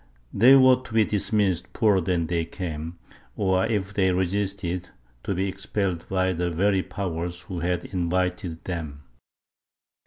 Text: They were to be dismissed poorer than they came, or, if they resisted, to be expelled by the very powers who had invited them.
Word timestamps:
They 0.33 0.55
were 0.55 0.77
to 0.81 0.93
be 0.95 1.05
dismissed 1.05 1.73
poorer 1.73 2.01
than 2.01 2.25
they 2.25 2.43
came, 2.43 2.97
or, 3.35 3.67
if 3.67 3.93
they 3.93 4.11
resisted, 4.11 4.89
to 5.21 5.35
be 5.35 5.47
expelled 5.47 6.07
by 6.09 6.33
the 6.33 6.49
very 6.49 6.81
powers 6.81 7.41
who 7.41 7.59
had 7.59 7.85
invited 7.85 8.63
them. 8.63 9.03